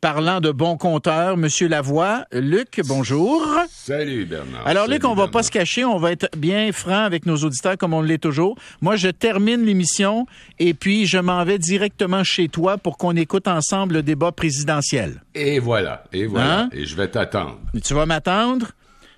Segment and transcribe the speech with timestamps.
[0.00, 3.42] Parlant de bons compteurs, Monsieur Lavoie, Luc, bonjour.
[3.70, 4.66] Salut Bernard.
[4.66, 7.36] Alors Salut, Luc, on va pas se cacher, on va être bien franc avec nos
[7.36, 8.56] auditeurs comme on l'est toujours.
[8.80, 10.26] Moi, je termine l'émission
[10.58, 15.22] et puis je m'en vais directement chez toi pour qu'on écoute ensemble le débat présidentiel.
[15.34, 16.60] Et voilà, et voilà.
[16.60, 16.68] Hein?
[16.72, 17.58] Et je vais t'attendre.
[17.82, 18.72] Tu vas m'attendre?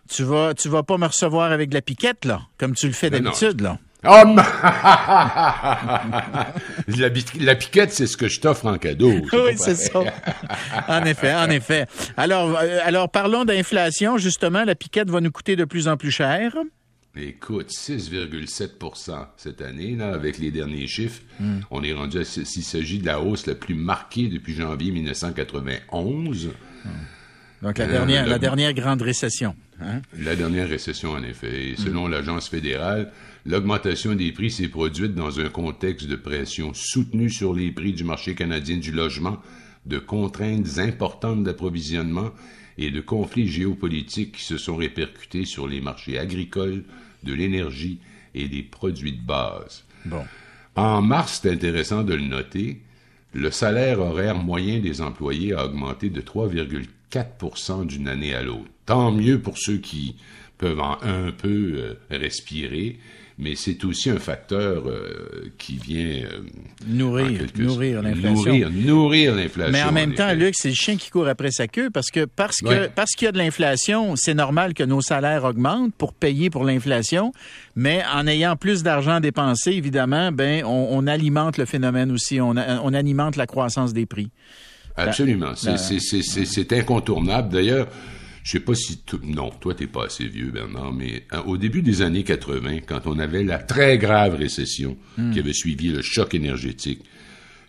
[0.08, 2.92] Tu vas, tu vas pas me recevoir avec de la piquette, là, comme tu le
[2.92, 3.78] fais d'habitude, là.
[4.08, 4.36] Oh,
[7.40, 9.12] la, piquette, c'est ce que je t'offre en cadeau.
[9.32, 10.00] Oui, c'est ça.
[10.88, 11.86] En effet, en effet.
[12.16, 14.18] Alors, euh, alors parlons d'inflation.
[14.18, 16.52] Justement, la piquette va nous coûter de plus en plus cher.
[17.16, 21.22] Écoute, 6,7% cette année, là, avec les derniers chiffres.
[21.40, 21.60] Hmm.
[21.70, 26.50] On est rendu à, s'il s'agit de la hausse la plus marquée depuis janvier 1991.
[27.62, 29.54] Donc, la Euh, dernière, la dernière grande récession.
[29.80, 30.02] Hein?
[30.18, 31.70] La dernière récession, en effet.
[31.70, 33.12] Et selon l'Agence fédérale,
[33.44, 38.04] l'augmentation des prix s'est produite dans un contexte de pression soutenue sur les prix du
[38.04, 39.38] marché canadien du logement,
[39.86, 42.30] de contraintes importantes d'approvisionnement
[42.78, 46.84] et de conflits géopolitiques qui se sont répercutés sur les marchés agricoles,
[47.22, 47.98] de l'énergie
[48.34, 49.84] et des produits de base.
[50.04, 50.24] Bon.
[50.74, 52.82] En mars, c'est intéressant de le noter,
[53.36, 58.70] le salaire horaire moyen des employés a augmenté de 3,4% d'une année à l'autre.
[58.86, 60.16] Tant mieux pour ceux qui
[60.56, 62.98] peuvent en un peu euh, respirer,
[63.38, 66.40] mais c'est aussi un facteur euh, qui vient euh,
[66.86, 67.42] Nourrir,
[68.02, 68.34] l'inflation.
[68.34, 69.72] Nourrir, nourrir l'inflation.
[69.72, 70.36] Mais en même en temps, effet.
[70.36, 72.90] Luc, c'est le chien qui court après sa queue parce que parce que Ouais.
[72.94, 76.64] parce qu'il y a de l'inflation, c'est normal que nos salaires augmentent pour payer pour
[76.64, 77.32] l'inflation.
[77.74, 82.40] Mais en ayant plus d'argent dépensé, évidemment, ben on, on alimente le phénomène aussi.
[82.40, 84.30] On, on alimente la croissance des prix.
[84.96, 85.54] Absolument.
[85.56, 86.00] C'est-
[86.46, 87.52] c'est incontournable.
[87.52, 87.86] D'ailleurs,
[88.46, 88.98] je sais pas si...
[88.98, 92.78] tout- Non, toi, t'es pas assez vieux, Bernard, mais euh, au début des années 80,
[92.86, 94.96] quand on avait la très grave récession
[95.32, 97.00] qui avait suivi le choc énergétique,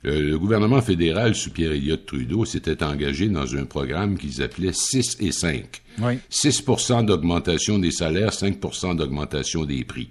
[0.05, 4.71] euh, le gouvernement fédéral, sous Pierre Elliott Trudeau, s'était engagé dans un programme qu'ils appelaient
[4.71, 5.65] 6 et 5.
[5.99, 6.19] Oui.
[6.31, 10.09] 6% d'augmentation des salaires, 5% d'augmentation des prix.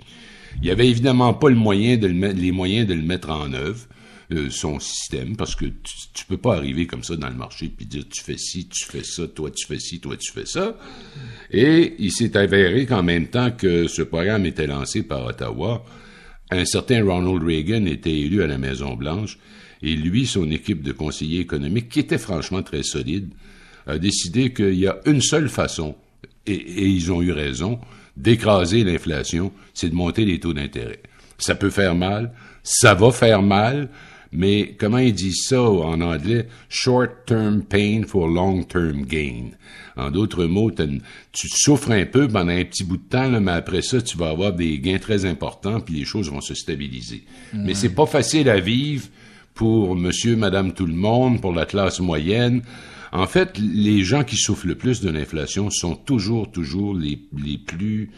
[0.60, 3.30] Il y avait évidemment pas le moyen de le mettre- les moyens de le mettre
[3.30, 3.86] en œuvre,
[4.32, 7.86] euh, son système, parce que tu, peux pas arriver comme ça dans le marché puis
[7.86, 10.76] dire tu fais ci, tu fais ça, toi tu fais ci, toi tu fais ça.
[11.50, 15.84] Et il s'est avéré qu'en même temps que ce programme était lancé par Ottawa,
[16.50, 19.38] un certain Ronald Reagan était élu à la Maison-Blanche
[19.82, 23.30] et lui, son équipe de conseillers économiques, qui était franchement très solide,
[23.86, 25.94] a décidé qu'il y a une seule façon,
[26.46, 27.78] et ils ont eu raison,
[28.16, 31.00] d'écraser l'inflation, c'est de monter les taux d'intérêt.
[31.38, 32.32] Ça peut faire mal,
[32.62, 33.90] ça va faire mal,
[34.32, 36.48] mais comment ils disent ça en anglais?
[36.68, 39.50] Short-term pain for long-term gain.
[39.96, 40.70] En d'autres mots,
[41.32, 44.18] tu souffres un peu pendant un petit bout de temps, là, mais après ça, tu
[44.18, 47.24] vas avoir des gains très importants, puis les choses vont se stabiliser.
[47.54, 49.06] Mais c'est pas facile à vivre
[49.56, 52.62] pour monsieur, madame, tout le monde, pour la classe moyenne.
[53.12, 57.56] En fait, les gens qui souffrent le plus de l'inflation sont toujours, toujours les, les
[57.56, 58.10] plus,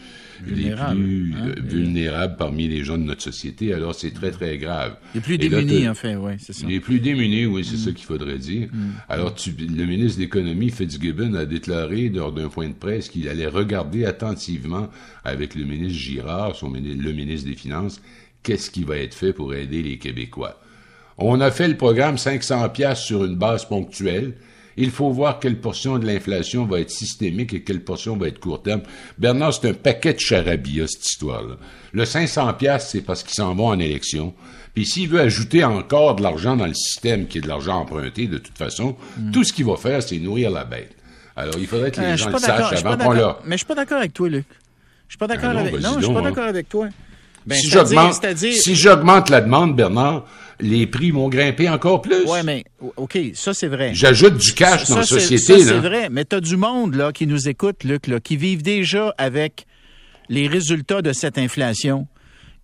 [0.43, 3.73] Vulnérables, les plus hein, euh, vulnérables parmi les gens de notre société.
[3.73, 4.97] Alors, c'est très, très grave.
[5.15, 6.67] Les plus là, démunis, t'as- en fait, oui, c'est ça.
[6.67, 8.69] les plus démunis, oui, c'est ça qu'il faudrait dire.
[9.09, 13.29] Alors, tu, le ministre de l'Économie, Fitzgibbon, a déclaré lors d'un point de presse qu'il
[13.29, 14.89] allait regarder attentivement
[15.25, 18.01] avec le ministre Girard, son le ministre des Finances,
[18.43, 20.59] qu'est-ce qui va être fait pour aider les Québécois.
[21.19, 24.35] On a fait le programme 500 pièces sur une base ponctuelle.
[24.77, 28.39] Il faut voir quelle portion de l'inflation va être systémique et quelle portion va être
[28.39, 28.83] court terme.
[29.19, 31.57] Bernard, c'est un paquet de charabia, cette histoire-là.
[31.93, 34.35] Le 500 pièces, c'est parce qu'ils s'en vont en élection.
[34.75, 38.29] Puis s'il veut ajouter encore de l'argent dans le système, qui est de l'argent emprunté,
[38.29, 38.95] de toute façon,
[39.33, 40.95] tout ce qu'il va faire, c'est nourrir la bête.
[41.35, 43.41] Alors, il faudrait que les Euh, gens le sachent avant qu'on leur...
[43.45, 44.47] Mais je suis pas d'accord avec toi, Luc.
[45.09, 45.81] Je suis pas d'accord Ah avec.
[45.81, 46.89] Non, je suis pas d'accord avec toi.
[47.49, 50.25] Ben, si j'augmente, c'est-à-dire- si j'augmente la demande, Bernard,
[50.61, 52.25] les prix vont grimper encore plus.
[52.27, 52.65] Ouais, mais
[52.97, 53.93] OK, ça c'est vrai.
[53.95, 57.13] J'ajoute du cash dans la société, ça, c'est vrai, mais tu as du monde là
[57.13, 59.67] qui nous écoute, Luc, là, qui vivent déjà avec
[60.29, 62.07] les résultats de cette inflation.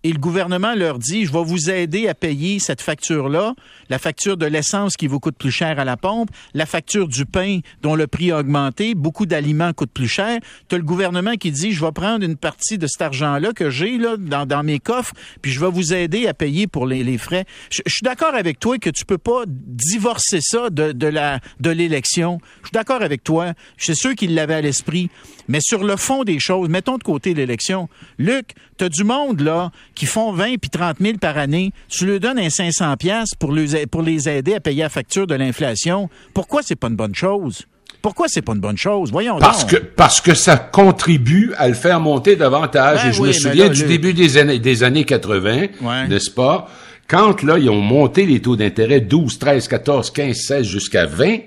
[0.05, 3.55] Et le gouvernement leur dit, je vais vous aider à payer cette facture-là,
[3.89, 7.25] la facture de l'essence qui vous coûte plus cher à la pompe, la facture du
[7.25, 10.39] pain dont le prix a augmenté, beaucoup d'aliments coûtent plus cher.
[10.69, 13.97] Tu le gouvernement qui dit, je vais prendre une partie de cet argent-là que j'ai
[13.97, 17.45] là dans, mes coffres, puis je vais vous aider à payer pour les, frais.
[17.71, 22.37] Je, suis d'accord avec toi que tu peux pas divorcer ça de, l'élection.
[22.61, 23.53] Je suis d'accord avec toi.
[23.77, 25.09] Suis sûr qu'il l'avait à l'esprit.
[25.47, 27.87] Mais sur le fond des choses, mettons de côté l'élection.
[28.17, 31.71] Luc, tu as du monde là qui font 20 puis 30 000 par année.
[31.89, 35.27] Tu leur donnes un 500 pièces pour les, pour les aider à payer la facture
[35.27, 36.09] de l'inflation.
[36.33, 37.65] Pourquoi c'est pas une bonne chose?
[38.01, 39.11] Pourquoi c'est pas une bonne chose?
[39.11, 39.71] Voyons Parce donc.
[39.71, 43.01] que, parce que ça contribue à le faire monter davantage.
[43.03, 45.67] Ben Et je oui, me souviens là, du le- début des années, des années 80,
[45.81, 46.07] Ouais.
[46.07, 46.67] n'est-ce pas?
[47.07, 51.37] Quand, là, ils ont monté les taux d'intérêt 12, 13, 14, 15, 16 jusqu'à 20,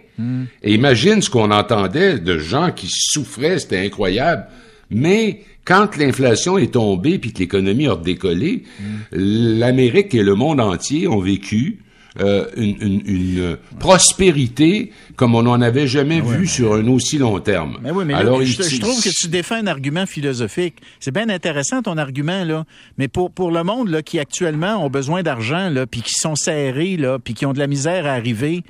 [0.63, 4.47] Et imagine ce qu'on entendait de gens qui souffraient, c'était incroyable.
[4.91, 8.65] Mais quand l'inflation est tombée puis que l'économie a décollé,
[9.13, 11.81] l'Amérique et le monde entier ont vécu
[12.21, 17.39] euh, une, une, prospérité comme on n'en avait jamais Ah vu sur un aussi long
[17.39, 17.79] terme.
[17.83, 20.77] Mais oui, mais Alors, là, il- je, je trouve que tu défends un argument philosophique.
[21.01, 22.65] C'est bien intéressant ton argument là,
[22.97, 26.35] mais pour pour le monde là qui actuellement ont besoin d'argent là, puis qui sont
[26.35, 28.65] serrés là, puis qui ont de la misère à arriver.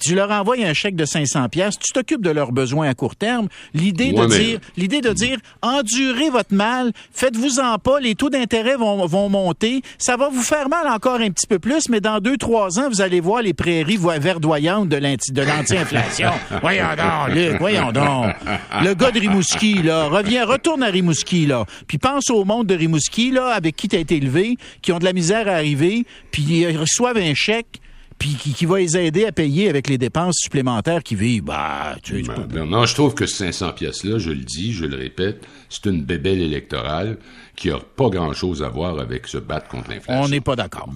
[0.00, 3.14] Tu leur envoies un chèque de 500 pièces, tu t'occupes de leurs besoins à court
[3.16, 3.48] terme.
[3.74, 8.30] L'idée Ouais, de mais- dire, l'idée de dire, endurez votre mal, faites-vous-en pas, les taux
[8.30, 12.00] d'intérêt vont, vont monter, ça va vous faire mal encore un petit peu plus, mais
[12.00, 16.30] dans deux, trois ans, vous allez voir les prairies verdoyantes de l'anti- de l'anti-inflation.
[16.62, 18.34] voyons donc, Luc, voyons donc.
[18.82, 22.74] Le gars de Rimouski, là, reviens, retourne à Rimouski, là, puis pense au monde de
[22.74, 26.04] Rimouski, là, avec qui tu as été élevé, qui ont de la misère à arriver,
[26.30, 27.80] puis ils reçoivent un chèque,
[28.22, 31.42] puis qui, qui va les aider à payer avec les dépenses supplémentaires qu'ils vivent.
[31.42, 34.72] Bah, tu sais, peux- Ben, non, je trouve que ces 500 pièces-là, je le dis,
[34.72, 37.18] je le répète, c'est une bébelle électorale
[37.56, 40.22] qui a pas grand-chose à voir avec se battre contre l'inflation.
[40.22, 40.88] on n'est pas d'accord.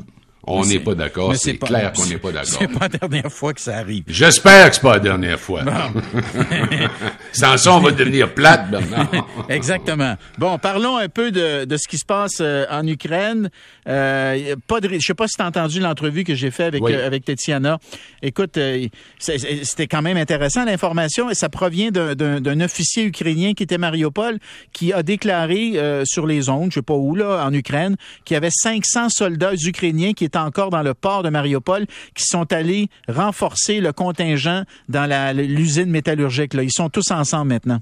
[0.47, 2.57] On n'est pas d'accord, c'est clair qu'on n'est pas d'accord.
[2.59, 4.05] C'est pas la dernière fois que ça arrive.
[4.07, 5.63] J'espère que c'est pas la dernière fois.
[7.33, 9.09] Sans ça, on va devenir plate, Bernard.
[9.49, 10.17] Exactement.
[10.39, 13.51] Bon, parlons un peu de, de ce qui se passe euh, en Ukraine.
[13.89, 16.83] Euh, pas de, je sais pas si tu as entendu l'entrevue que j'ai fait avec
[16.83, 16.93] Oui.
[16.95, 17.79] euh, avec Tetiana.
[18.23, 18.87] Écoute, euh,
[19.19, 24.39] c'était quand même intéressant l'information et ça provient d'un- officier ukrainien qui était Mariupol
[24.73, 28.35] qui a déclaré euh, sur les ondes, je sais pas où là, en Ukraine, qu'il
[28.35, 32.53] y avait 500 soldats ukrainiens qui étaient encore dans le port de Mariupol qui sont
[32.53, 36.55] allés renforcer le contingent dans l'usine métallurgique.
[36.55, 36.63] Là.
[36.63, 37.81] Ils sont tous ensemble maintenant.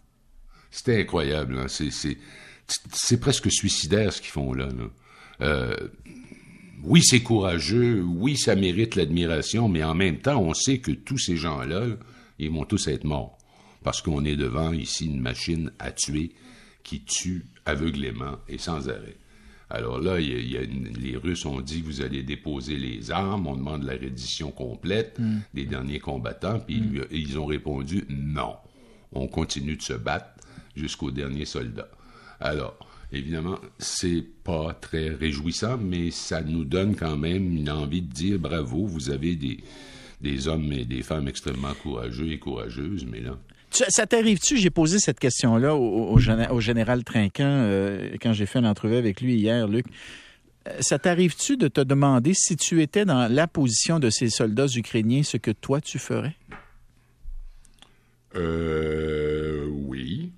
[0.70, 1.58] C'était incroyable.
[1.58, 1.66] hein.
[1.68, 4.68] C'est, presque suicidaire ce qu'ils font là.
[5.40, 5.76] Euh,
[6.82, 8.02] oui, c'est courageux.
[8.02, 9.68] Oui, ça mérite l'admiration.
[9.68, 11.96] Mais en même temps, on sait que tous ces gens-là, là,
[12.38, 13.38] ils vont tous être morts.
[13.82, 16.32] Parce qu'on est devant ici une machine à tuer
[16.82, 19.16] qui tue aveuglément et sans arrêt.
[19.70, 22.02] Alors là, il y a- il y a une- les Russes ont dit que vous
[22.02, 25.18] allez déposer les armes, on demande la reddition complète
[25.54, 28.54] des derniers combattants, puis ils lui- ils ont répondu non.
[29.12, 30.26] On continue de se battre
[30.76, 31.88] jusqu'au dernier soldat.
[32.40, 32.76] Alors,
[33.12, 38.38] évidemment, c'est pas très réjouissant, mais ça nous donne quand même une envie de dire
[38.38, 39.60] bravo, vous avez des,
[40.20, 43.38] des hommes et des femmes extrêmement courageux et courageuses, mais là,
[43.74, 48.32] Tu- Ça t'arrive-tu, j'ai posé cette question-là au, au géné- au général Trinquant euh, quand
[48.32, 49.86] j'ai fait une entrevue avec lui hier, Luc.
[50.68, 54.66] Euh, Ça t'arrive-tu de te demander si tu étais dans la position de ces soldats
[54.74, 56.34] ukrainiens, ce que toi tu ferais?
[58.36, 60.32] euh, oui.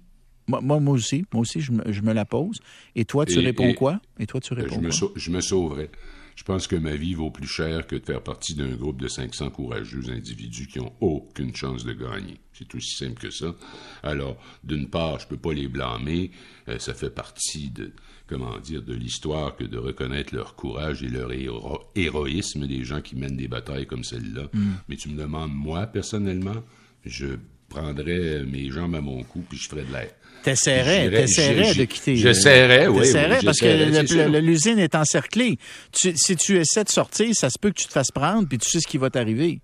[0.49, 2.59] Moi, aussi, moi aussi, je me, je me la pose.
[2.95, 4.01] Et toi, tu Et- réponds et- quoi?
[4.21, 5.91] Et toi, tu réponds Je me, je me sauverais.
[6.37, 9.09] Je pense que ma vie vaut plus cher que de faire partie d'un groupe de
[9.09, 12.39] 500 courageux individus qui ont aucune chance de gagner.
[12.53, 13.55] C'est aussi simple que ça.
[14.03, 16.31] Alors, d'une part, je peux pas les blâmer.
[16.69, 17.91] Euh, ça fait partie de,
[18.27, 23.01] comment dire, de l'histoire que de reconnaître leur courage et leur héro- héroïsme des gens
[23.01, 24.49] qui mènent des batailles comme celle-là.
[24.89, 26.63] Mais tu me demandes, moi, personnellement,
[27.05, 27.37] je
[27.69, 30.09] prendrais mes jambes à mon cou puis je ferais de l'air.
[30.43, 32.15] T'essaierais, t'essaierais de quitter.
[32.17, 35.59] j'essaierais, oui, T'essaierais oui, parce que l'usine est encerclée.
[35.91, 38.59] Tu- si tu essaies de sortir, ça se peut que tu te fasses prendre, puis
[38.59, 39.61] tu sais ce qui va t'arriver.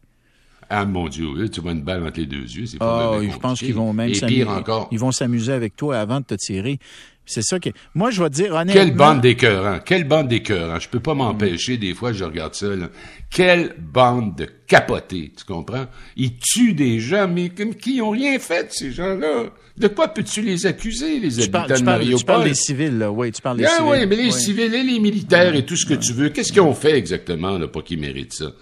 [0.69, 3.39] Ah, mon Dieu, tu vois une balle entre les deux yeux, c'est pas vraiment je
[3.39, 4.47] pense qu'ils vont même s'amuser.
[4.91, 6.79] Ils vont s'amuser avec toi avant de te tirer.
[7.33, 7.71] C'est ça que.
[7.95, 8.73] Moi, je vais te dire honnêtement.
[8.73, 10.79] quelle bande d'écœurants, quelle bande d'écœurants.
[10.79, 12.89] Je peux pas m'empêcher, des fois, je regarde ça, là.
[13.31, 15.87] Quelle bande de capotés, tu comprends?
[16.17, 19.45] Ils tuent des gens, mais comme qui ont rien fait, ces gens-là?
[19.79, 22.99] De quoi peux-tu les accuser, les Tu habitants parles, de parles- tu parles des civils,
[22.99, 23.11] là.
[23.11, 23.91] Oui, tu parles des Ah civils.
[23.91, 24.33] oui, mais les Oui.
[24.33, 27.57] civils et les militaires et tout ce que tu veux, qu'est-ce qu'ils ont fait exactement
[27.57, 28.53] là, pour qu'ils méritent ça?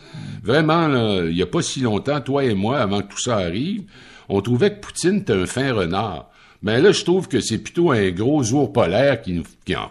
[0.44, 3.38] Vraiment, là, il n'y a pas si longtemps, toi et moi, avant que tout ça
[3.38, 3.82] arrive,
[4.28, 6.29] on trouvait que Poutine était un fin renard.
[6.62, 9.44] Mais là, je trouve que c'est plutôt un gros ours polaire qui nous...
[9.64, 9.90] Qui en...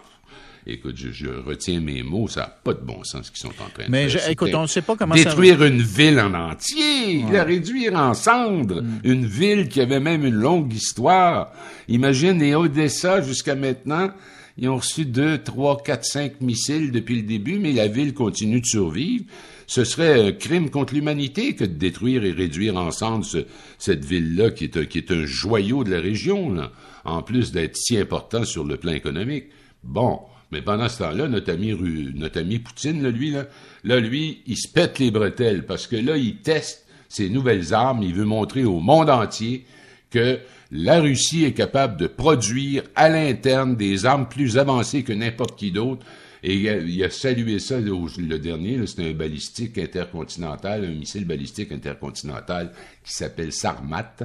[0.66, 3.48] Écoute, je, je retiens mes mots, ça n'a pas de bon sens ce qu'ils sont
[3.48, 4.22] en train de Mais faire.
[4.26, 5.24] je- écoute, on ne sait pas comment ça.
[5.24, 9.00] Détruire une ville en entier, la réduire en cendres, Mm.
[9.04, 11.50] une ville qui avait même une longue histoire.
[11.88, 14.10] Imagine, les Odessa, jusqu'à maintenant,
[14.58, 18.60] ils ont reçu deux, trois, quatre, cinq missiles depuis le début, mais la ville continue
[18.60, 19.24] de survivre.
[19.66, 23.46] Ce serait un crime contre l'humanité que de détruire et réduire en cendres ce-
[23.78, 26.56] cette ville-là qui est, un, qui est un joyau de la région,
[27.04, 29.44] en plus d'être si important sur le plan économique.
[29.84, 31.72] Bon, mais pendant ce temps-là, notre ami,
[32.14, 33.46] notre ami Poutine, là, lui, là,
[33.84, 38.02] là, lui, il se pète les bretelles parce que là, il teste ses nouvelles armes.
[38.02, 39.64] Il veut montrer au monde entier
[40.10, 40.40] que
[40.72, 45.72] la Russie est capable de produire à l'interne des armes plus avancées que n'importe qui
[45.72, 46.06] d'autre
[46.42, 52.72] Et il a, salué ça, le, dernier, c'était un balistique intercontinental, un missile balistique intercontinental
[53.04, 54.16] qui s'appelle Sarmat.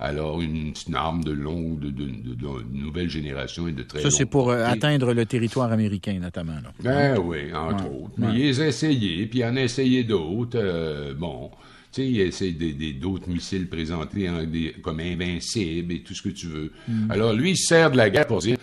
[0.00, 2.08] Alors, une, arme de longue, de,
[2.72, 6.54] nouvelle génération et de très Ça, c'est pour euh, atteindre le territoire américain, notamment.
[6.54, 6.72] Là.
[6.82, 8.14] Ben oui, entre autres.
[8.18, 10.58] Mais il a essayé, puis il en a essayé d'autres.
[10.60, 11.50] Euh, bon,
[11.94, 14.28] sais, il essaie d'autres missiles présentés
[14.82, 16.72] comme invincibles et tout ce que tu veux.
[16.88, 17.10] Mm.
[17.10, 18.56] Alors, lui, il sert de la guerre pour dire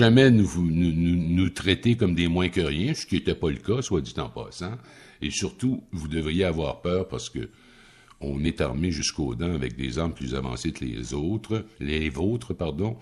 [0.00, 3.56] jamais nous, nous, nous, traiter comme des moins que rien, ce qui n'était pas le
[3.56, 4.76] cas, soit dit en passant.
[5.22, 7.48] Et surtout, vous devriez avoir peur parce que
[8.20, 12.54] on est armé jusqu'aux dents avec des armes plus avancées que les autres, les vôtres,
[12.54, 12.96] pardon,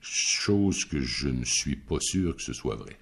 [0.00, 2.96] chose que je ne suis pas sûr que ce soit vrai.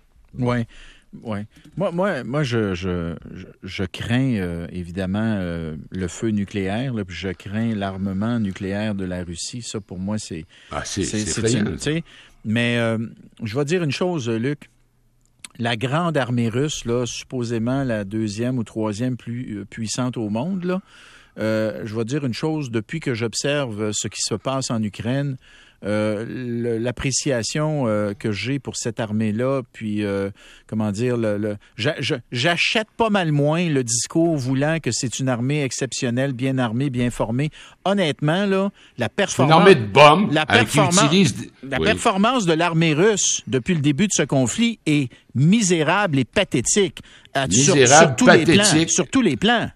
[1.22, 1.40] Oui.
[1.76, 3.14] Moi, moi, moi je, je,
[3.62, 9.04] je, crains euh, évidemment euh, le feu nucléaire, là, puis je crains l'armement nucléaire de
[9.04, 9.62] la Russie.
[9.62, 10.46] Ça, pour moi, c'est.
[10.70, 12.04] Ah, c'est sais,
[12.44, 12.98] Mais euh,
[13.42, 14.70] je vais dire une chose, Luc.
[15.58, 20.80] La grande armée russe, là, supposément la deuxième ou troisième plus puissante au monde, là,
[21.36, 22.70] je vais dire une chose.
[22.70, 25.36] Depuis que j'observe ce qui se passe en Ukraine,
[25.84, 30.30] euh, l'appréciation euh, que j'ai pour cette armée-là, puis euh,
[30.68, 31.56] comment dire, le,
[32.30, 37.10] j'achète pas mal moins le discours voulant que c'est une armée exceptionnelle, bien armée, bien
[37.10, 37.50] formée.
[37.84, 41.34] Honnêtement, là, la performance, une armée de bombes la performance,
[41.64, 47.00] la performance de l'armée russe depuis le début de ce conflit est misérable et pathétique.
[47.48, 48.48] Misérable, sur, tous pathétique.
[48.48, 49.70] les plans, sur tous les plans.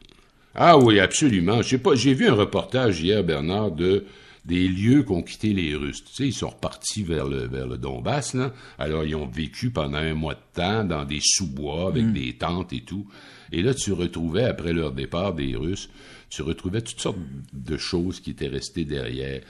[0.55, 1.61] Ah oui, absolument.
[1.63, 4.05] J'ai vu un reportage hier, Bernard, de
[4.47, 6.05] des lieux qu'ont quitté les Russes.
[6.05, 8.53] Tu sais, ils sont repartis vers le, vers le Donbass, là.
[8.79, 12.13] Alors, ils ont vécu pendant un mois de temps dans des sous-bois avec mm.
[12.13, 13.07] des tentes et tout.
[13.53, 15.89] Et là, tu retrouvais, après leur départ des Russes,
[16.29, 17.19] tu retrouvais toutes sortes
[17.53, 19.41] de choses qui étaient restées derrière.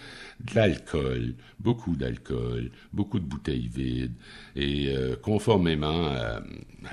[0.41, 4.13] De l'alcool, beaucoup d'alcool, beaucoup de bouteilles vides.
[4.55, 6.43] Et euh, conformément à,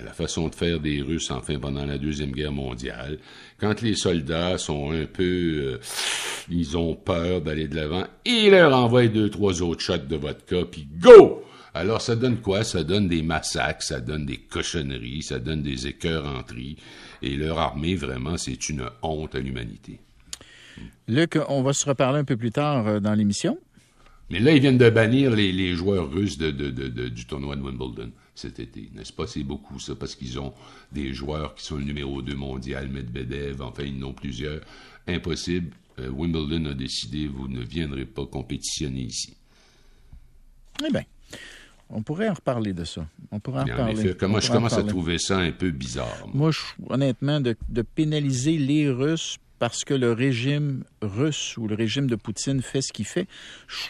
[0.03, 3.19] la façon de faire des Russes, enfin, pendant la Deuxième Guerre mondiale,
[3.59, 5.23] quand les soldats sont un peu...
[5.23, 5.79] Euh,
[6.49, 10.65] ils ont peur d'aller de l'avant, ils leur envoient deux, trois autres shots de vodka,
[10.69, 11.43] puis go!
[11.75, 12.63] Alors, ça donne quoi?
[12.63, 15.97] Ça donne des massacres, ça donne des cochonneries, ça donne des
[16.47, 16.77] tri.
[17.21, 19.99] Et leur armée, vraiment, c'est une honte à l'humanité.
[21.07, 23.57] Luc, on va se reparler un peu plus tard euh, dans l'émission.
[24.29, 28.59] Mais là, ils viennent de bannir les, joueurs russes de, du tournoi de Wimbledon cet
[28.59, 28.89] été.
[28.93, 29.27] N'est-ce pas?
[29.27, 30.53] C'est beaucoup, ça, parce qu'ils ont
[30.91, 34.61] des joueurs qui sont le numéro 2 mondial, Medvedev, enfin, ils en ont plusieurs.
[35.07, 35.75] Impossible.
[35.99, 39.35] Euh, Wimbledon a décidé, vous ne viendrez pas compétitionner ici.
[40.83, 41.03] Eh bien,
[41.93, 43.05] on pourrait en reparler de ça.
[43.31, 44.15] On pourrait en reparler.
[44.15, 46.27] comment je commence à trouver ça un peu bizarre.
[46.33, 46.51] Moi,
[46.89, 47.55] honnêtement, de,
[47.95, 52.91] pénaliser les Russes parce que le régime russe ou le régime de Poutine fait ce
[52.91, 53.27] qu'il fait,
[53.67, 53.89] je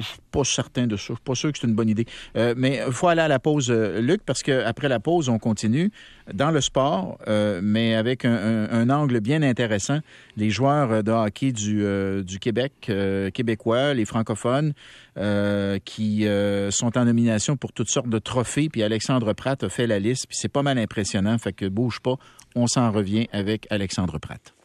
[0.00, 1.06] suis pas certain de ça.
[1.08, 2.06] Je suis pas sûr que c'est une bonne idée.
[2.36, 5.38] Euh, mais il faut aller à la pause, euh, Luc, parce qu'après la pause, on
[5.38, 5.90] continue
[6.32, 10.00] dans le sport, euh, mais avec un, angle bien intéressant.
[10.36, 11.84] Les joueurs de hockey du,
[12.24, 12.90] du Québec,
[13.34, 14.74] québécois, les francophones,
[15.84, 16.26] qui
[16.70, 18.68] sont en nomination pour toutes sortes de trophées.
[18.68, 21.36] Puis Alexandre Pratt a fait la liste, puis c'est pas mal impressionnant.
[21.38, 22.16] Fait que bouge pas,
[22.54, 24.55] on s'en revient avec Alexandre Pratt.